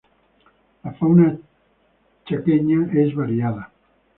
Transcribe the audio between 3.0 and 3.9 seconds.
variada.